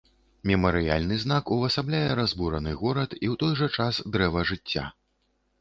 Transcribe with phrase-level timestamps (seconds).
[0.51, 4.83] Мемарыяльны знак увасабляе разбураны горад і ў той жа час дрэва жыцця.